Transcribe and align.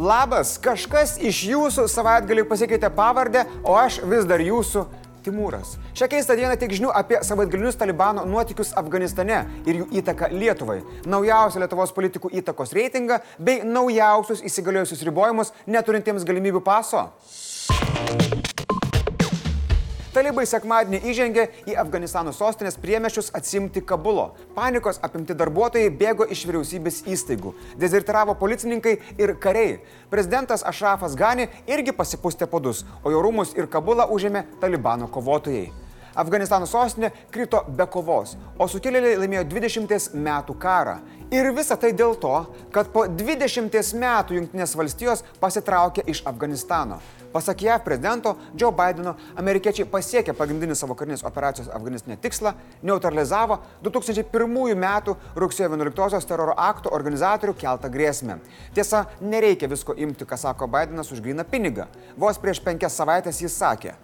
Labas, 0.00 0.54
kažkas 0.56 1.18
iš 1.20 1.42
jūsų 1.50 1.82
savaitgalį 1.92 2.46
pasikeitė 2.48 2.88
pavardę, 2.96 3.42
o 3.68 3.74
aš 3.76 3.98
vis 4.08 4.24
dar 4.24 4.40
jūsų 4.40 4.86
Timūras. 5.20 5.74
Šią 5.92 6.06
keistą 6.08 6.38
dieną 6.38 6.54
tiek 6.56 6.72
žinių 6.72 6.94
apie 6.96 7.18
savaitgalinius 7.26 7.76
Talibano 7.76 8.24
nuotykius 8.24 8.72
Afganistane 8.80 9.42
ir 9.68 9.82
jų 9.82 9.90
įtaką 10.00 10.30
Lietuvai, 10.32 10.78
naujausią 11.04 11.60
Lietuvos 11.60 11.92
politikų 11.92 12.32
įtakos 12.40 12.72
reitingą 12.72 13.20
bei 13.36 13.60
naujausius 13.60 14.40
įsigaliojusius 14.48 15.04
ribojimus 15.10 15.52
neturintiems 15.68 16.24
galimybių 16.24 16.64
paso. 16.64 17.10
Talibai 20.20 20.42
sekmadienį 20.44 20.98
įžengė 21.08 21.44
į 21.72 21.74
Afganistano 21.80 22.34
sostinės 22.36 22.74
priemeščius 22.76 23.30
atsimti 23.38 23.80
Kabulo. 23.80 24.26
Panikos 24.52 24.98
apimti 25.00 25.32
darbuotojai 25.32 25.88
bėgo 25.96 26.26
iš 26.28 26.42
vyriausybės 26.44 26.98
įstaigų. 27.08 27.54
Dezertiravo 27.80 28.34
policininkai 28.36 28.98
ir 29.16 29.32
kariai. 29.40 29.78
Prezidentas 30.12 30.60
Ašrafas 30.68 31.16
Gani 31.16 31.46
irgi 31.64 31.96
pasipustė 31.96 32.50
podus, 32.52 32.84
o 33.00 33.14
jo 33.14 33.22
rūmus 33.24 33.54
ir 33.56 33.70
Kabulą 33.72 34.10
užėmė 34.12 34.44
Talibano 34.60 35.08
kovotojai. 35.08 35.70
Afganistano 36.20 36.68
sostinė 36.68 37.14
krito 37.32 37.62
be 37.72 37.88
kovos, 37.88 38.34
o 38.60 38.68
sukilėliai 38.68 39.16
laimėjo 39.22 39.46
20 39.54 40.20
metų 40.20 40.58
karą. 40.60 40.98
Ir 41.30 41.46
visa 41.54 41.76
tai 41.78 41.92
dėl 41.94 42.16
to, 42.18 42.32
kad 42.74 42.88
po 42.90 43.04
20 43.06 43.70
metų 44.02 44.34
Junktinės 44.34 44.72
valstijos 44.74 45.20
pasitraukė 45.38 46.02
iš 46.10 46.24
Afganistano. 46.26 46.96
Pasak 47.30 47.62
JAV 47.62 47.84
prezidento 47.86 48.32
Joe 48.58 48.72
Bideno, 48.74 49.12
amerikiečiai 49.38 49.86
pasiekė 49.86 50.34
pagrindinį 50.34 50.74
savo 50.74 50.96
karinės 50.98 51.22
operacijos 51.22 51.68
Afganistane 51.70 52.16
tikslą, 52.18 52.50
neutralizavo 52.82 53.60
2001 53.86 54.74
m. 54.74 54.88
rugsėjo 55.38 55.68
11 55.70 56.26
teroro 56.26 56.56
akto 56.58 56.90
organizatorių 56.98 57.54
keltą 57.62 57.92
grėsmę. 57.94 58.40
Tiesa, 58.74 59.04
nereikia 59.22 59.70
visko 59.70 59.94
imti, 59.94 60.26
ką 60.26 60.34
sako 60.34 60.66
Bidenas 60.66 61.14
už 61.14 61.22
gryną 61.22 61.46
pinigą. 61.46 61.86
Vos 62.18 62.42
prieš 62.42 62.58
penkias 62.58 62.98
savaitės 62.98 63.38
jis 63.38 63.54
sakė. 63.54 63.94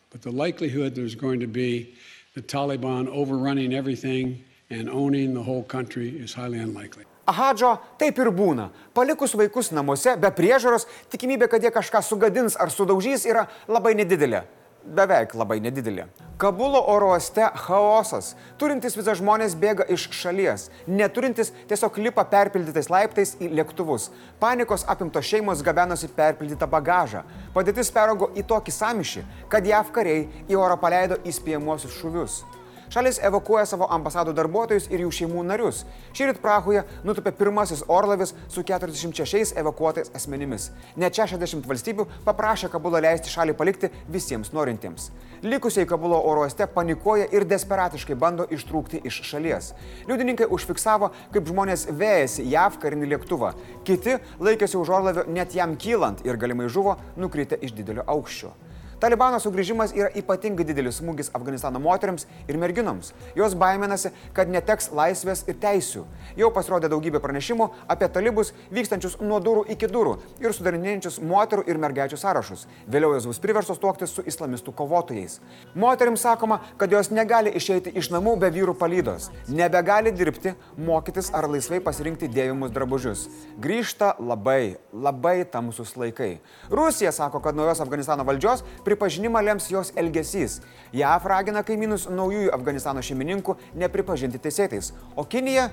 The 2.36 2.42
Taliban 2.42 3.08
overrunning 3.08 3.72
everything 3.72 4.44
and 4.68 4.90
owning 4.90 5.32
the 5.32 5.42
whole 5.42 5.62
country 5.62 6.10
is 6.20 6.34
highly 6.34 6.58
unlikely. 6.58 7.06
Ahadžo 7.26 7.72
taip 7.98 8.20
ir 8.22 8.30
būna. 8.30 8.68
Palikus 8.94 9.34
vaikus 9.34 9.72
namuose 9.74 10.14
be 10.20 10.30
priežaros, 10.30 10.86
tikimybė, 11.10 11.48
kad 11.50 11.64
jie 11.64 11.72
kažką 11.74 12.02
sugadins 12.06 12.54
ar 12.54 12.70
sudaužys, 12.70 13.26
yra 13.26 13.48
labai 13.66 13.96
nedidelė. 13.98 14.44
Beveik 14.86 15.32
labai 15.34 15.56
nedidelė. 15.58 16.04
Kabulo 16.38 16.78
oro 16.92 17.08
uoste 17.10 17.48
chaosas. 17.58 18.34
Turintis 18.60 18.94
vizą 18.94 19.16
žmonės 19.18 19.56
bėga 19.58 19.88
iš 19.90 20.04
šalies. 20.14 20.68
Neturintis 20.86 21.50
tiesiog 21.66 21.98
lipa 22.04 22.22
perpildytais 22.30 22.86
laiptais 22.92 23.34
į 23.42 23.48
lėktuvus. 23.58 24.12
Panikos 24.38 24.86
apimtos 24.86 25.26
šeimos 25.26 25.64
gabenosi 25.66 26.06
perpildytą 26.14 26.68
bagažą. 26.70 27.24
Padėtis 27.56 27.90
peraugo 27.90 28.30
į 28.38 28.46
tokį 28.46 28.76
samišį, 28.76 29.24
kad 29.50 29.66
JAV 29.66 29.90
kariai 29.96 30.28
į 30.46 30.60
orą 30.62 30.78
paleido 30.78 31.18
įspėjamuosius 31.26 31.98
šuvius. 31.98 32.44
Šalis 32.92 33.18
evakuoja 33.24 33.66
savo 33.66 33.88
ambasadų 33.90 34.34
darbuotojus 34.36 34.86
ir 34.92 35.02
jų 35.02 35.12
šeimų 35.20 35.42
narius. 35.48 35.82
Šįryt 36.16 36.38
Prahoje 36.42 36.84
nutupė 37.06 37.32
pirmasis 37.34 37.82
orlaivis 37.90 38.34
su 38.52 38.62
46 38.66 39.56
evakuotais 39.58 40.12
asmenimis. 40.14 40.70
Net 40.96 41.18
60 41.18 41.66
valstybių 41.66 42.06
paprašė 42.26 42.70
Kabulą 42.72 43.02
leisti 43.02 43.32
šalį 43.32 43.56
palikti 43.58 43.90
visiems 44.12 44.52
norintiems. 44.54 45.10
Likusiai 45.42 45.86
Kabulo 45.86 46.20
oro 46.24 46.46
uoste 46.46 46.66
panikuoja 46.70 47.26
ir 47.34 47.44
desperatiškai 47.48 48.16
bando 48.18 48.46
ištrūkti 48.50 49.02
iš 49.06 49.20
šalies. 49.30 49.72
Liudininkai 50.08 50.48
užfiksavo, 50.52 51.10
kaip 51.34 51.50
žmonės 51.50 51.88
vėjasi 51.90 52.46
JAV 52.52 52.78
karinį 52.82 53.10
lėktuvą. 53.14 53.52
Kiti 53.86 54.16
laikėsi 54.40 54.78
už 54.80 54.94
orlaivio 55.00 55.26
net 55.28 55.54
jam 55.58 55.76
kylant 55.76 56.24
ir 56.26 56.38
galimai 56.40 56.70
žuvo 56.72 56.96
nukritę 57.18 57.58
iš 57.60 57.74
didelio 57.76 58.06
aukščio. 58.06 58.54
Talibano 58.96 59.36
sugrįžimas 59.36 59.92
yra 59.92 60.08
ypatingai 60.16 60.64
didelis 60.64 61.02
smūgis 61.02 61.28
Afganistano 61.36 61.76
moteriams 61.84 62.24
ir 62.48 62.56
merginoms. 62.56 63.10
Jos 63.36 63.52
baiminasi, 63.58 64.08
kad 64.32 64.48
neteks 64.48 64.88
laisvės 64.96 65.42
ir 65.50 65.58
teisių. 65.60 66.04
Jau 66.40 66.48
pasirodė 66.54 66.88
daugybė 66.88 67.20
pranešimų 67.20 67.66
apie 67.92 68.08
talibus 68.12 68.54
vykstančius 68.72 69.18
nuo 69.20 69.36
durų 69.44 69.66
iki 69.74 69.90
durų 69.92 70.14
ir 70.40 70.54
sudarinėjančius 70.56 71.18
moterų 71.20 71.66
ir 71.68 71.80
mergaičių 71.82 72.20
sąrašus. 72.22 72.64
Vėliau 72.88 73.12
jos 73.18 73.26
bus 73.28 73.40
priverstos 73.44 73.82
tuoktis 73.82 74.14
su 74.16 74.24
islamistų 74.24 74.72
kovotojais. 74.78 75.42
Moteriams 75.76 76.24
sakoma, 76.24 76.62
kad 76.80 76.92
jos 76.92 77.12
negali 77.12 77.52
išeiti 77.52 77.92
iš 78.00 78.08
namų 78.14 78.38
be 78.40 78.50
vyrų 78.54 78.78
palydos, 78.80 79.28
nebegali 79.52 80.14
dirbti, 80.16 80.54
mokytis 80.80 81.28
ar 81.36 81.50
laisvai 81.52 81.82
pasirinkti 81.84 82.32
dėvimus 82.32 82.72
drabužius. 82.72 83.26
Grįžta 83.60 84.14
labai, 84.16 84.78
labai 84.92 85.36
tamsus 85.52 85.92
laikai. 86.00 86.38
Rusija 86.72 87.12
sako, 87.12 87.44
kad 87.44 87.60
naujos 87.60 87.84
Afganistano 87.84 88.24
valdžios 88.24 88.64
pripažinimą 88.86 89.42
lems 89.44 89.66
jos 89.72 89.90
elgesys. 89.98 90.60
JAF 90.94 91.26
ragina 91.28 91.64
kaimynus 91.66 92.06
naujųjų 92.08 92.54
Afganistano 92.54 93.02
šeimininkų 93.04 93.56
nepripažinti 93.82 94.40
teisėtais, 94.42 94.92
o 95.18 95.26
Kinija 95.26 95.68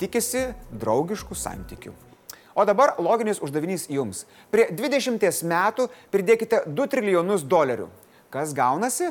tikisi 0.00 0.48
draugiškų 0.72 1.36
santykių. 1.38 1.92
O 2.54 2.64
dabar 2.64 2.94
loginis 3.02 3.40
uždavinys 3.42 3.88
jums. 3.90 4.24
Prie 4.50 4.68
20 4.70 5.42
metų 5.50 5.88
pridėkite 6.14 6.62
2 6.70 6.90
trilijonus 6.90 7.42
dolerių. 7.42 7.88
Kas 8.30 8.54
gaunasi? 8.54 9.10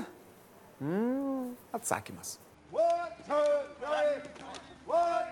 Mm, 0.83 1.51
atsakymas. 1.75 2.37
One, 2.71 3.11
two, 3.27 3.43
three. 3.79 4.33
One, 4.87 5.22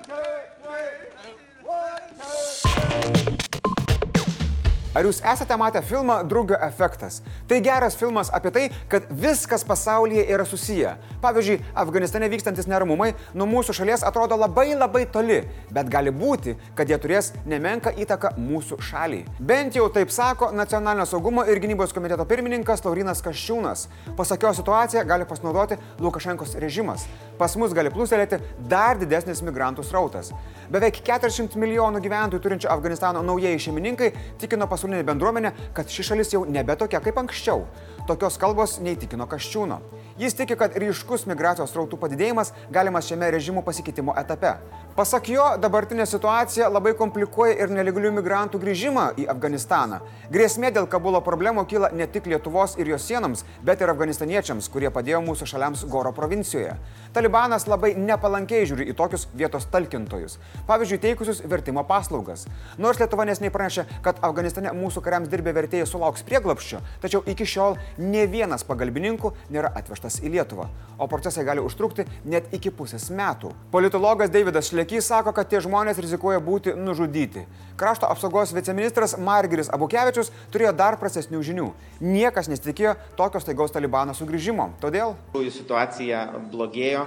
Ar 5.01 5.07
jūs 5.09 5.17
esate 5.25 5.55
matę 5.57 5.79
filmą 5.81 6.19
Drugio 6.29 6.59
efektas? 6.61 7.23
Tai 7.49 7.57
geras 7.65 7.95
filmas 7.97 8.29
apie 8.37 8.51
tai, 8.53 8.67
kad 8.91 9.07
viskas 9.09 9.63
pasaulyje 9.65 10.27
yra 10.29 10.45
susiję. 10.45 10.91
Pavyzdžiui, 11.21 11.59
Afganistane 11.75 12.29
vykstantis 12.31 12.65
neramumai 12.65 13.11
nuo 13.37 13.45
mūsų 13.45 13.75
šalies 13.77 14.01
atrodo 14.07 14.33
labai 14.41 14.71
labai 14.73 15.03
toli, 15.13 15.41
bet 15.69 15.89
gali 15.93 16.09
būti, 16.09 16.55
kad 16.77 16.89
jie 16.89 16.97
turės 17.01 17.29
nemenką 17.45 17.93
įtaką 18.01 18.33
mūsų 18.41 18.79
šaliai. 18.87 19.27
Bent 19.37 19.77
jau 19.77 19.85
taip 19.93 20.09
sako 20.13 20.49
Nacionalinio 20.57 21.05
saugumo 21.05 21.45
ir 21.45 21.61
gynybos 21.61 21.93
komiteto 21.93 22.25
pirmininkas 22.25 22.81
Laurinas 22.87 23.21
Kaščiūnas. 23.21 23.85
Pasakio 24.17 24.53
situaciją 24.57 25.05
gali 25.05 25.27
pasinaudoti 25.29 25.77
Lukašenkos 26.01 26.55
režimas. 26.63 27.05
Pas 27.37 27.53
mus 27.57 27.75
gali 27.77 27.93
pluselėti 27.93 28.41
dar 28.69 28.97
didesnis 28.97 29.43
migrantų 29.45 29.85
srautas. 29.85 30.33
Beveik 30.73 31.03
400 31.05 31.59
milijonų 31.61 32.01
gyventojų 32.01 32.41
turinčio 32.41 32.73
Afganistano 32.73 33.21
naujieji 33.25 33.67
šeimininkai 33.67 34.11
tikino 34.41 34.65
pasaulinė 34.71 35.05
bendruomenė, 35.05 35.53
kad 35.77 35.89
ši 35.89 36.09
šalis 36.11 36.33
jau 36.33 36.45
nebe 36.49 36.75
tokia 36.79 37.01
kaip 37.03 37.21
anksčiau. 37.21 37.65
Tokios 38.11 38.35
kalbos 38.35 38.73
neįtikino 38.83 39.23
Kaščiūno. 39.31 39.77
Jis 40.19 40.35
tiki, 40.35 40.57
kad 40.59 40.73
ryškus 40.75 41.23
migracijos 41.29 41.71
rautų 41.77 41.95
padidėjimas 42.01 42.51
galimas 42.75 43.07
šiame 43.07 43.29
režimų 43.31 43.63
pasikeitimo 43.63 44.11
etape. 44.19 44.57
Pasak 44.91 45.29
jo, 45.31 45.45
dabartinė 45.55 46.03
situacija 46.03 46.67
labai 46.67 46.91
komplikuoja 46.99 47.53
ir 47.63 47.71
nelegalių 47.71 48.09
migrantų 48.17 48.59
grįžimą 48.59 49.05
į 49.23 49.27
Afganistaną. 49.31 50.01
Grėsmė 50.33 50.73
dėl 50.75 50.89
Kabulo 50.91 51.21
problemų 51.23 51.63
kyla 51.71 51.93
ne 51.95 52.09
tik 52.11 52.27
Lietuvos 52.27 52.75
ir 52.75 52.91
jos 52.91 53.05
sienams, 53.07 53.45
bet 53.63 53.79
ir 53.79 53.93
afganistaniečiams, 53.93 54.67
kurie 54.73 54.91
padėjo 54.91 55.21
mūsų 55.23 55.47
šaliams 55.53 55.85
Goro 55.87 56.11
provincijoje. 56.11 56.75
Talibanas 57.15 57.69
labai 57.71 57.93
nepalankiai 57.95 58.67
žiūri 58.67 58.89
į 58.91 58.97
tokius 58.99 59.29
vietos 59.31 59.69
talkintojus, 59.71 60.35
pavyzdžiui, 60.67 60.99
teikusius 61.07 61.39
vertimo 61.47 61.85
paslaugas. 61.87 62.43
Nors 62.75 62.99
Lietuva 62.99 63.23
nesnei 63.31 63.51
pranešė, 63.51 63.87
kad 64.03 64.19
Afganistane 64.27 64.75
mūsų 64.75 65.05
kariams 65.07 65.31
dirbę 65.31 65.55
vertėjai 65.55 65.87
sulauks 65.87 66.27
prieglapščio, 66.27 66.83
tačiau 66.99 67.23
iki 67.31 67.47
šiol 67.47 67.79
ne 68.01 68.25
vienas 68.29 68.65
pagalbininkų 68.67 69.31
nėra 69.53 69.71
atvežtas 69.77 70.19
į 70.25 70.33
Lietuvą, 70.35 70.67
o 70.97 71.07
procesai 71.11 71.45
gali 71.47 71.63
užtrukti 71.63 72.05
net 72.25 72.49
iki 72.55 72.71
pusės 72.73 73.09
metų. 73.13 73.53
Politologas 73.73 74.31
Davidas 74.33 74.71
Šlekys 74.71 75.07
sako, 75.11 75.33
kad 75.37 75.49
tie 75.51 75.61
žmonės 75.63 76.01
rizikuoja 76.01 76.41
būti 76.43 76.75
nužudyti. 76.77 77.45
Krašto 77.79 78.09
apsaugos 78.09 78.53
viceministras 78.55 79.15
Margeris 79.17 79.71
Abukevičius 79.73 80.31
turėjo 80.53 80.73
dar 80.77 80.97
prastesnių 81.01 81.41
žinių. 81.45 81.67
Niekas 82.01 82.49
nesitikėjo 82.51 82.95
tokios 83.19 83.47
taigaus 83.47 83.73
talibano 83.73 84.15
sugrįžimo. 84.17 84.71
Todėl... 84.81 85.15
Situacija 85.61 86.25
blogėjo, 86.51 87.05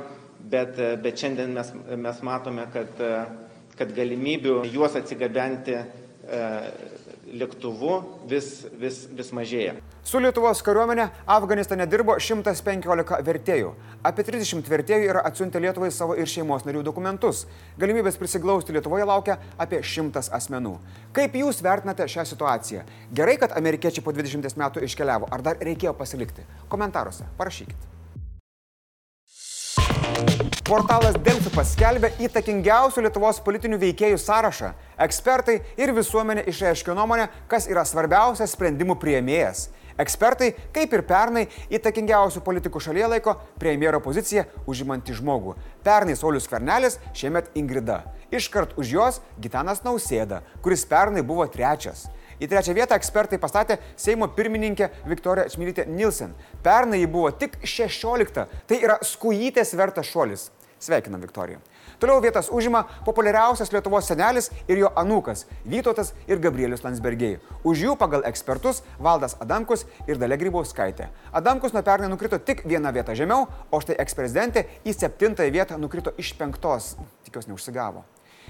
bet, 0.50 0.78
bet 1.02 1.20
šiandien 1.20 1.54
mes, 1.56 1.70
mes 2.00 2.20
matome, 2.26 2.66
kad, 2.74 3.00
kad 3.78 3.94
galimybių 3.96 4.60
juos 4.72 4.96
atsigabenti 4.98 5.76
e, 5.76 5.86
lėktuvu 7.34 7.98
vis, 8.30 8.64
vis, 8.78 9.04
vis 9.10 9.30
mažėja. 9.34 9.74
Su 10.04 10.20
Lietuvos 10.20 10.60
kariuomenė 10.64 11.06
Afganistane 11.34 11.86
dirbo 11.90 12.16
115 12.20 13.20
vertėjų. 13.24 13.70
Apie 14.04 14.26
30 14.26 14.68
vertėjų 14.70 15.08
yra 15.08 15.22
atsiuntę 15.28 15.62
Lietuvai 15.64 15.90
savo 15.94 16.16
ir 16.18 16.28
šeimos 16.30 16.66
narių 16.68 16.84
dokumentus. 16.86 17.44
Galimybės 17.80 18.20
prisiglausti 18.20 18.76
Lietuvoje 18.76 19.08
laukia 19.08 19.38
apie 19.58 19.80
100 19.80 20.28
asmenų. 20.36 20.76
Kaip 21.16 21.40
Jūs 21.40 21.62
vertinate 21.64 22.06
šią 22.10 22.26
situaciją? 22.34 22.84
Gerai, 23.16 23.38
kad 23.40 23.56
amerikiečiai 23.56 24.04
po 24.04 24.12
20 24.14 24.60
metų 24.60 24.84
iškeliavo, 24.84 25.32
ar 25.32 25.48
dar 25.48 25.60
reikėjo 25.64 25.96
pasilikti? 25.98 26.46
Komentaruose 26.68 27.30
parašykite. 27.40 27.93
Portalas 30.64 31.18
Delfi 31.20 31.50
paskelbė 31.52 32.08
įtakingiausių 32.24 33.02
Lietuvos 33.04 33.36
politinių 33.44 33.76
veikėjų 33.82 34.16
sąrašą. 34.22 34.70
Ekspertai 35.04 35.58
ir 35.76 35.90
visuomenė 35.92 36.46
išreiškė 36.48 36.94
nuomonę, 36.96 37.26
kas 37.52 37.66
yra 37.68 37.82
svarbiausias 37.84 38.54
sprendimų 38.56 38.96
prieimėjas. 39.02 39.66
Ekspertai, 40.00 40.54
kaip 40.72 40.96
ir 40.96 41.04
pernai, 41.04 41.44
įtakingiausių 41.68 42.40
politikų 42.48 42.80
šalyje 42.80 43.10
laiko 43.12 43.36
premjero 43.60 44.00
poziciją 44.00 44.46
užimantį 44.64 45.18
žmogų. 45.20 45.52
Pernai 45.84 46.16
Saulis 46.16 46.48
Kvernelis, 46.48 46.96
šiemet 47.12 47.52
Ingrida. 47.60 48.00
Iškart 48.32 48.72
už 48.80 48.96
jos 48.96 49.20
Gitanas 49.36 49.84
Nausėda, 49.84 50.40
kuris 50.64 50.88
pernai 50.88 51.20
buvo 51.20 51.44
trečias. 51.44 52.06
Į 52.40 52.48
trečią 52.50 52.74
vietą 52.74 52.98
ekspertai 52.98 53.38
pastatė 53.42 53.78
Seimo 53.96 54.28
pirmininkę 54.28 54.90
Viktoriją 55.06 55.48
Čmilytę 55.54 55.86
Nilsen. 55.86 56.34
Pernai 56.62 57.00
ji 57.00 57.10
buvo 57.10 57.30
tik 57.30 57.58
16. 57.62 58.46
Tai 58.66 58.82
yra 58.82 58.98
skujytės 59.02 59.74
vertas 59.78 60.10
šuolis. 60.10 60.50
Sveikinam 60.84 61.20
Viktoriją. 61.20 61.58
Toliau 61.98 62.20
vietas 62.20 62.50
užima 62.52 62.82
populiariausias 63.06 63.70
Lietuvos 63.72 64.08
senelis 64.10 64.50
ir 64.68 64.78
jo 64.82 64.90
anūkas- 64.96 65.46
Vytautas 65.72 66.12
ir 66.28 66.38
Gabrielius 66.38 66.82
Landsbergiai. 66.84 67.38
Už 67.64 67.78
jų 67.86 67.96
pagal 67.96 68.24
ekspertus 68.24 68.82
Valdas 68.98 69.36
Adamkus 69.40 69.86
ir 70.06 70.16
Dalė 70.16 70.38
Grybauskaitė. 70.38 71.08
Adamkus 71.32 71.72
nuo 71.72 71.82
pernai 71.82 72.08
nukrito 72.08 72.38
tik 72.38 72.64
vieną 72.64 72.92
vietą 72.92 73.14
žemiau, 73.14 73.48
o 73.70 73.80
štai 73.80 73.96
eksprezidentė 73.96 74.66
į 74.84 74.92
septintąją 74.92 75.52
vietą 75.52 75.78
nukrito 75.78 76.12
iš 76.18 76.34
penktos. 76.36 76.96
Tikiuosi 77.24 77.48
neužsigavo. 77.48 78.04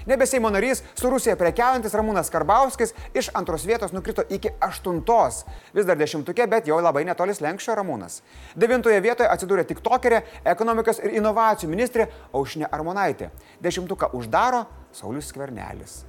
Nebe 0.05 0.25
Seimo 0.25 0.49
narys, 0.53 0.83
su 0.93 1.09
Rusija 1.09 1.33
prekiaujantis 1.35 1.93
Ramūnas 1.97 2.29
Karbauskis 2.29 2.93
iš 3.17 3.31
antros 3.33 3.65
vietos 3.65 3.93
nukrito 3.95 4.21
iki 4.29 4.51
aštuntos. 4.61 5.43
Vis 5.73 5.87
dar 5.89 5.97
dešimtukė, 5.97 6.45
bet 6.49 6.69
jau 6.69 6.77
labai 6.77 7.05
netolis 7.09 7.41
lenkščio 7.41 7.73
Ramūnas. 7.79 8.21
Devintoje 8.55 9.01
vietoje 9.01 9.29
atsidūrė 9.33 9.65
tik 9.65 9.81
tokerė, 9.85 10.21
ekonomikos 10.45 11.01
ir 11.01 11.17
inovacijų 11.17 11.71
ministrė 11.73 12.09
Aušinė 12.33 12.69
Armonaitė. 12.69 13.31
Dešimtuką 13.65 14.13
uždaro 14.13 14.67
Saulis 14.93 15.31
Skvernelis. 15.33 16.03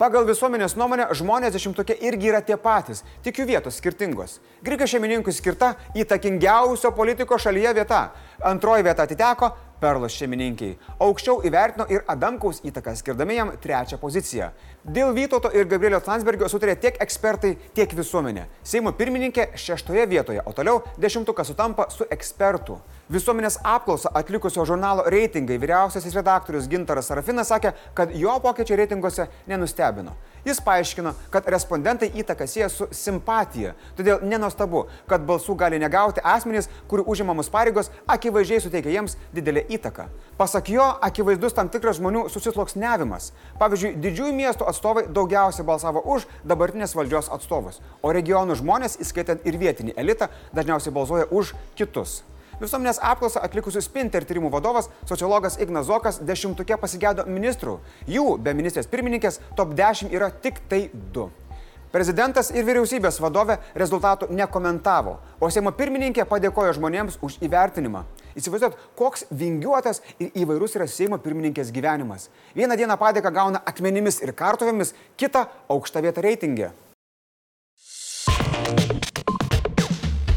Pagal 0.00 0.24
visuomenės 0.26 0.72
nuomonę 0.74 1.04
žmonės 1.14 1.52
dešimtukė 1.54 1.94
irgi 2.08 2.30
yra 2.32 2.40
tie 2.42 2.56
patys, 2.58 3.04
tik 3.22 3.36
jų 3.38 3.44
vietos 3.52 3.76
skirtingos. 3.78 4.38
Grigio 4.64 4.88
šeimininkui 4.90 5.34
skirta 5.36 5.74
įtakingiausio 5.94 6.90
politiko 6.96 7.36
šalyje 7.38 7.74
vieta. 7.76 8.00
Antroji 8.48 8.88
vieta 8.88 9.04
atiteko 9.06 9.52
Perlos 9.82 10.14
šeimininkiai. 10.14 10.76
Aukščiau 11.02 11.40
įvertino 11.48 11.88
ir 11.90 12.04
Adamkaus 12.12 12.60
įtaką, 12.62 12.94
skirdami 12.98 13.34
jam 13.40 13.50
trečią 13.62 13.98
poziciją. 13.98 14.52
Dėl 14.82 15.10
Vytauto 15.16 15.50
ir 15.54 15.66
Gabrielio 15.70 15.98
Landsbergio 16.06 16.48
sutarė 16.50 16.76
tiek 16.78 17.00
ekspertai, 17.02 17.56
tiek 17.74 17.90
visuomenė. 17.98 18.46
Seimo 18.62 18.94
pirmininkė 18.94 19.48
šeštoje 19.58 20.06
vietoje, 20.10 20.42
o 20.46 20.54
toliau 20.54 20.84
dešimtukas 21.02 21.50
sutampa 21.50 21.88
su 21.90 22.06
ekspertų. 22.10 22.78
Visuomenės 23.12 23.58
apklausą 23.60 24.08
atlikusio 24.16 24.64
žurnalo 24.64 25.02
reitingai 25.12 25.58
vyriausiasis 25.60 26.14
redaktorius 26.16 26.64
Gintaras 26.70 27.10
Sarafinas 27.10 27.50
sakė, 27.52 27.74
kad 27.92 28.14
jo 28.16 28.32
pokyčiai 28.40 28.78
reitinguose 28.80 29.26
nenustebino. 29.50 30.14
Jis 30.46 30.62
paaiškino, 30.64 31.12
kad 31.34 31.50
respondentai 31.52 32.08
įtaką 32.22 32.46
sieja 32.48 32.70
su 32.72 32.88
simpatija, 32.88 33.74
todėl 33.98 34.24
nenostabu, 34.24 34.86
kad 35.10 35.26
balsų 35.28 35.58
gali 35.60 35.82
negauti 35.82 36.24
asmenys, 36.24 36.70
kurių 36.88 37.04
užimamos 37.12 37.52
pareigos 37.52 37.92
akivaizdžiai 38.16 38.64
suteikia 38.64 38.96
jiems 38.96 39.18
didelę 39.36 39.66
įtaką. 39.76 40.08
Pasak 40.40 40.72
jo, 40.72 40.88
akivaizdus 41.04 41.52
tam 41.60 41.68
tikras 41.68 42.00
žmonių 42.00 42.24
susisloksnevimas. 42.32 43.30
Pavyzdžiui, 43.60 43.94
didžiųjų 44.08 44.34
miestų 44.40 44.72
atstovai 44.72 45.04
daugiausiai 45.12 45.68
balsavo 45.68 46.00
už 46.16 46.24
dabartinės 46.48 46.96
valdžios 46.96 47.28
atstovus, 47.36 47.84
o 48.00 48.16
regionų 48.16 48.56
žmonės, 48.64 48.96
įskaitant 49.04 49.44
ir 49.44 49.60
vietinį 49.60 50.00
elitą, 50.00 50.32
dažniausiai 50.56 50.96
balsuoja 50.96 51.28
už 51.30 51.52
kitus. 51.76 52.22
Visuomenės 52.62 53.00
apklausą 53.02 53.40
atlikusių 53.42 53.80
Spinter 53.82 54.22
tyrimų 54.22 54.52
vadovas, 54.52 54.86
sociologas 55.10 55.56
Ignas 55.58 55.88
Zokas, 55.88 56.20
dešimtukė 56.22 56.76
pasigėdo 56.78 57.24
ministrų. 57.26 57.80
Jų 58.06 58.36
be 58.38 58.52
ministrės 58.54 58.86
pirmininkės 58.86 59.40
top 59.58 59.72
10 59.74 60.12
yra 60.14 60.28
tik 60.30 60.60
tai 60.70 60.84
du. 60.94 61.24
Prezidentas 61.90 62.52
ir 62.54 62.62
vyriausybės 62.64 63.18
vadovė 63.20 63.56
rezultatų 63.74 64.28
nekomentavo, 64.32 65.16
o 65.42 65.48
Seimo 65.50 65.72
pirmininkė 65.74 66.22
padėkojo 66.30 66.76
žmonėms 66.78 67.18
už 67.26 67.40
įvertinimą. 67.42 68.04
Įsivaizduot, 68.38 68.76
koks 68.96 69.26
vingiuotas 69.28 69.98
ir 70.22 70.30
įvairus 70.44 70.78
yra 70.78 70.86
Seimo 70.86 71.18
pirmininkės 71.18 71.72
gyvenimas. 71.74 72.28
Vieną 72.54 72.78
dieną 72.78 72.94
padėką 73.00 73.32
gauna 73.34 73.60
akmenimis 73.66 74.22
ir 74.22 74.32
kartuvėmis, 74.38 74.94
kitą 75.18 75.48
aukštą 75.66 76.04
vietą 76.06 76.22
reitingė. 76.24 76.70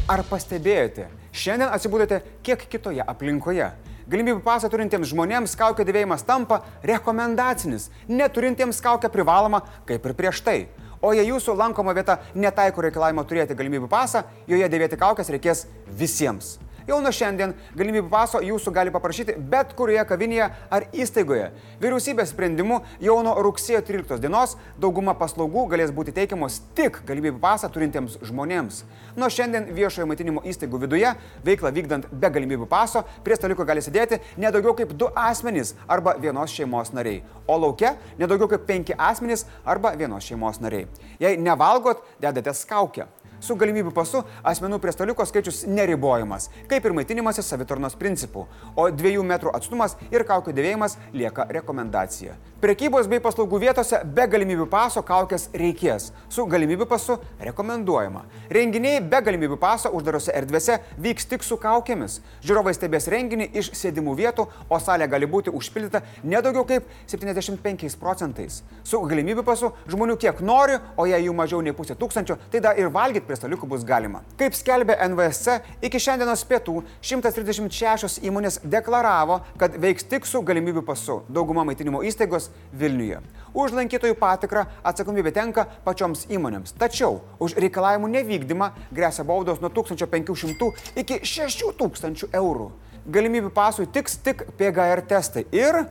Ar 0.09 0.25
pastebėjote, 0.27 1.07
šiandien 1.35 1.69
atsibūdote 1.75 2.21
kiek 2.45 2.65
kitoje 2.71 3.03
aplinkoje? 3.03 3.69
Galimybių 4.05 4.43
pasą 4.45 4.69
turintiems 4.69 5.09
žmonėms 5.09 5.55
kaukio 5.57 5.85
dėvėjimas 5.85 6.25
tampa 6.27 6.59
rekomendacinis, 6.85 7.89
neturintiems 8.07 8.81
kaukę 8.85 9.09
privaloma 9.09 9.63
kaip 9.89 10.05
ir 10.05 10.13
prieš 10.17 10.43
tai. 10.45 10.59
O 11.01 11.11
jei 11.13 11.25
jūsų 11.27 11.57
lankoma 11.57 11.93
vieta 11.97 12.19
netaiko 12.37 12.85
reikalavimo 12.85 13.25
turėti 13.25 13.57
galimybių 13.57 13.89
pasą, 13.89 14.23
joje 14.49 14.69
dėvėti 14.69 15.01
kaukės 15.01 15.33
reikės 15.33 15.65
visiems. 15.89 16.55
Jau 16.85 16.99
nuo 17.01 17.09
šiandien 17.09 17.55
galimybių 17.73 18.11
paso 18.11 18.37
jūsų 18.45 18.69
gali 18.73 18.91
paprašyti 18.93 19.33
bet 19.49 19.71
kurioje 19.77 20.03
kavinėje 20.05 20.51
ar 20.69 20.83
įstaigoje. 20.93 21.47
Vyriausybės 21.81 22.29
sprendimu 22.29 22.77
jau 23.01 23.15
nuo 23.25 23.33
rugsėjo 23.41 23.81
13 23.87 24.21
dienos 24.21 24.53
dauguma 24.77 25.15
paslaugų 25.17 25.63
galės 25.71 25.93
būti 25.95 26.13
teikiamos 26.13 26.59
tik 26.77 26.99
galimybių 27.07 27.41
pasą 27.41 27.71
turintiems 27.73 28.19
žmonėms. 28.29 28.83
Nuo 29.17 29.31
šiandien 29.33 29.71
viešojo 29.73 30.05
maitinimo 30.11 30.45
įstaigų 30.45 30.83
viduje 30.85 31.15
veiklą 31.47 31.73
vykdant 31.73 32.05
be 32.13 32.33
galimybių 32.37 32.69
paso 32.69 33.01
prie 33.25 33.39
staliko 33.39 33.65
gali 33.65 33.81
sėdėti 33.81 34.21
nedaugiau 34.37 34.77
kaip 34.77 34.93
du 34.93 35.09
asmenys 35.17 35.73
arba 35.89 36.13
vienos 36.21 36.53
šeimos 36.53 36.93
nariai, 36.93 37.23
o 37.49 37.57
laukia 37.65 37.95
nedaugiau 38.21 38.53
kaip 38.53 38.69
penki 38.69 38.93
asmenys 38.93 39.47
arba 39.65 39.97
vienos 39.97 40.29
šeimos 40.29 40.61
nariai. 40.61 40.85
Jei 41.17 41.33
nevalgot, 41.41 42.05
dedate 42.21 42.53
skaukę. 42.53 43.09
Su 43.45 43.53
galimybių 43.61 43.91
pasu 43.93 44.23
asmenų 44.41 44.79
prie 44.81 44.89
staliuko 44.95 45.25
skaičius 45.29 45.65
neribojamas, 45.69 46.47
kaip 46.71 46.87
ir 46.87 46.95
maitinimasis 46.97 47.45
savitarnos 47.51 47.93
principų, 47.99 48.47
o 48.73 48.87
dviejų 48.89 49.21
metrų 49.29 49.53
atstumas 49.53 49.93
ir 50.09 50.25
kaukių 50.25 50.55
dėvėjimas 50.57 50.97
lieka 51.13 51.45
rekomendacija. 51.53 52.39
Prekybos 52.65 53.05
bei 53.05 53.21
paslaugų 53.21 53.59
vietose 53.61 53.99
be 54.17 54.23
galimybių 54.31 54.65
paso 54.71 55.03
kaukės 55.05 55.43
reikės, 55.53 56.07
su 56.33 56.47
galimybių 56.49 56.87
pasu 56.89 57.19
rekomenduojama. 57.37 58.23
Renginiai 58.49 59.03
be 59.05 59.19
galimybių 59.27 59.59
paso 59.61 59.91
uždarose 59.93 60.33
erdvėse 60.33 60.79
vyks 60.97 61.29
tik 61.29 61.45
su 61.45 61.59
kaukėmis. 61.61 62.15
Žiūrovai 62.41 62.73
stebės 62.73 63.05
renginį 63.13 63.51
iš 63.61 63.69
sėdimų 63.77 64.15
vietų, 64.17 64.47
o 64.65 64.79
salė 64.81 65.05
gali 65.11 65.29
būti 65.29 65.53
užpildyta 65.53 66.01
nedaugiau 66.23 66.65
kaip 66.65 66.89
75 67.11 67.99
procentais. 68.01 68.63
Su 68.81 69.03
galimybių 69.05 69.45
pasu 69.45 69.69
žmonių 69.85 70.17
kiek 70.25 70.41
nori, 70.41 70.79
o 70.97 71.05
jei 71.05 71.27
jų 71.27 71.37
mažiau 71.37 71.61
nei 71.61 71.75
pusė 71.77 71.93
tūkstančio, 71.99 72.39
tai 72.49 72.63
dar 72.65 72.81
ir 72.81 72.89
valgyti 72.89 73.27
prie 73.27 73.34
staliukų 73.37 73.67
bus 73.69 73.83
galima. 73.87 74.21
Kaip 74.39 74.55
skelbė 74.57 74.95
NVSC, 75.09 75.59
iki 75.85 75.99
šiandienos 76.01 76.43
pietų 76.49 76.81
136 77.01 78.19
įmonės 78.25 78.59
deklaravo, 78.63 79.41
kad 79.61 79.77
veiks 79.81 80.07
tik 80.09 80.27
su 80.27 80.41
galimybių 80.45 80.83
pasu. 80.87 81.21
Dauguma 81.29 81.65
maitinimo 81.67 82.01
įstaigos 82.07 82.49
Vilniuje. 82.73 83.21
Už 83.55 83.75
lankytojų 83.77 84.17
patikrą 84.19 84.65
atsakomybė 84.83 85.31
tenka 85.35 85.67
pačioms 85.85 86.25
įmonėms. 86.27 86.75
Tačiau 86.79 87.21
už 87.39 87.55
reikalavimų 87.61 88.09
nevykdymą 88.17 88.71
grėsia 88.91 89.23
baudos 89.27 89.61
nuo 89.63 89.71
1500 89.71 90.71
iki 90.99 91.21
6000 91.23 92.29
eurų. 92.35 92.69
Galimybių 93.05 93.53
pasui 93.53 93.85
tiks 93.87 94.17
tik 94.25 94.47
PGR 94.57 95.05
testai 95.07 95.45
ir 95.53 95.85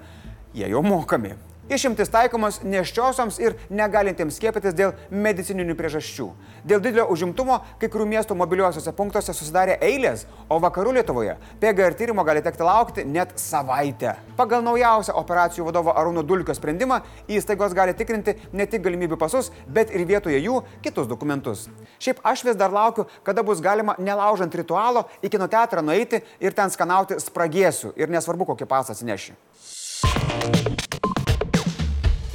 jie 0.55 0.69
jau 0.69 0.83
mokami. 0.85 1.37
Išimtis 1.65 2.11
taikomos 2.13 2.59
neščiosioms 2.61 3.39
ir 3.41 3.55
negalintiems 3.73 4.37
skiepytis 4.37 4.75
dėl 4.77 4.91
medicininių 5.09 5.73
priežasčių. 5.79 6.27
Dėl 6.69 6.83
didelio 6.85 7.07
užimtumo 7.09 7.57
kai 7.81 7.89
kurių 7.89 8.05
miestų 8.11 8.37
mobiliuosiuose 8.37 8.93
punktuose 8.93 9.33
susidarė 9.33 9.79
eilės, 9.81 10.27
o 10.53 10.59
vakarų 10.61 10.93
Lietuvoje 10.99 11.39
PGR 11.63 11.97
tyrimo 11.97 12.25
gali 12.29 12.43
tekti 12.45 12.67
laukti 12.69 13.07
net 13.09 13.33
savaitę. 13.41 14.13
Pagal 14.37 14.61
naujausią 14.67 15.17
operacijų 15.17 15.65
vadovo 15.71 15.95
Arūno 15.97 16.21
Dulkio 16.27 16.53
sprendimą 16.53 17.01
įstaigos 17.33 17.73
gali 17.73 17.97
tikrinti 17.97 18.37
ne 18.53 18.69
tik 18.69 18.85
galimybių 18.85 19.17
pasus, 19.21 19.49
bet 19.65 19.89
ir 19.97 20.05
vietoje 20.05 20.45
jų 20.45 20.61
kitus 20.85 21.09
dokumentus. 21.09 21.71
Šiaip 21.97 22.21
aš 22.29 22.45
vis 22.45 22.61
dar 22.61 22.77
laukiu, 22.77 23.09
kada 23.25 23.41
bus 23.41 23.65
galima 23.65 23.97
nelaužant 23.97 24.53
ritualo 24.53 25.07
į 25.25 25.33
kino 25.33 25.49
teatrą 25.49 25.81
nueiti 25.81 26.21
ir 26.45 26.53
ten 26.53 26.69
skanauti 26.69 27.17
spragėsių 27.25 27.97
ir 27.97 28.13
nesvarbu, 28.13 28.53
kokį 28.53 28.69
pasą 28.69 28.93
atsineši. 28.93 29.33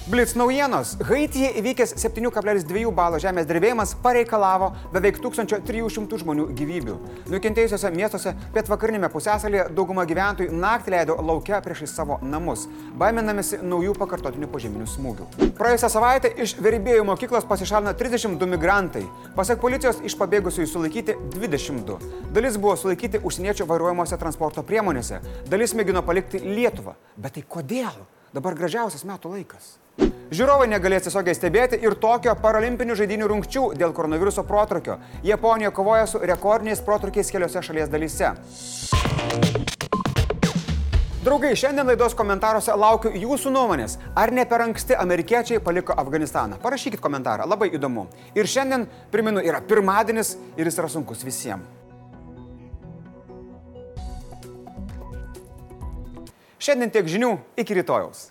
Blitz 0.10 0.34
naujienos. 0.34 0.96
Haityje 1.06 1.52
įvykęs 1.60 1.92
7,2 2.02 2.90
balo 2.98 3.20
žemės 3.22 3.46
drebėjimas 3.46 3.92
pareikalavo 4.02 4.72
beveik 4.90 5.20
1300 5.22 6.18
žmonių 6.24 6.48
gyvybių. 6.58 6.96
Nukentėjusiose 7.30 7.92
miestuose 7.94 8.34
pietvakarinėme 8.56 9.12
pusėsalyje 9.14 9.68
dauguma 9.78 10.08
gyventojų 10.10 10.58
naktį 10.66 10.96
leido 10.96 11.20
laukia 11.22 11.62
priešai 11.62 11.92
savo 11.94 12.18
namus, 12.26 12.66
baiminamėsi 12.98 13.62
naujų 13.62 13.94
pakartotinių 14.02 14.50
požeminių 14.50 14.90
smūgių. 14.96 15.32
Praėjusią 15.62 15.94
savaitę 15.94 16.34
iš 16.42 16.58
Veribėjų 16.58 17.06
mokyklos 17.14 17.46
pasišalino 17.46 17.94
32 17.94 18.50
migrantai. 18.58 19.06
Pasak 19.38 19.62
policijos 19.62 20.02
iš 20.02 20.18
pabėgusiųjų 20.18 20.74
sulaikyti 20.74 21.20
22. 21.38 22.00
Dalis 22.34 22.58
buvo 22.58 22.74
sulaikyti 22.82 23.22
užsieniečių 23.22 23.70
vairuojamuose 23.70 24.18
transporto 24.18 24.66
priemonėse, 24.66 25.22
dalis 25.54 25.78
mėgino 25.78 26.02
palikti 26.02 26.42
Lietuvą. 26.42 26.98
Bet 27.14 27.38
tai 27.38 27.46
kodėl? 27.46 28.08
Dabar 28.30 28.54
gražiausias 28.54 29.02
metų 29.10 29.32
laikas. 29.34 29.78
Žiūrovai 30.30 30.68
negalės 30.70 31.08
tiesiogiai 31.08 31.34
stebėti 31.34 31.80
ir 31.82 31.96
tokio 31.98 32.36
paralimpinių 32.38 32.94
žaidinių 33.00 33.30
rungčių 33.32 33.64
dėl 33.80 33.96
koronaviruso 33.98 34.44
protrukio. 34.46 35.00
Japonija 35.26 35.72
kovoja 35.74 36.06
su 36.06 36.22
rekordiniais 36.22 36.84
protrukiais 36.86 37.32
keliose 37.34 37.64
šalies 37.66 37.90
dalyse. 37.90 38.30
Draugai, 41.26 41.56
šiandien 41.58 41.90
laidos 41.90 42.14
komentaruose 42.16 42.78
laukiu 42.78 43.10
jūsų 43.18 43.56
nuomonės. 43.58 43.98
Ar 44.14 44.30
ne 44.30 44.46
per 44.46 44.62
anksti 44.68 44.94
amerikiečiai 45.02 45.60
paliko 45.66 45.98
Afganistaną? 45.98 46.62
Parašykit 46.62 47.02
komentarą, 47.02 47.50
labai 47.50 47.74
įdomu. 47.74 48.06
Ir 48.38 48.46
šiandien, 48.46 48.86
priminu, 49.10 49.42
yra 49.42 49.66
pirmadienis 49.66 50.38
ir 50.54 50.70
jis 50.70 50.80
yra 50.80 50.94
sunkus 50.94 51.26
visiems. 51.26 51.79
Šiandien 56.60 56.92
tiek 56.92 57.08
žinių, 57.08 57.32
iki 57.64 57.78
rytojaus. 57.78 58.28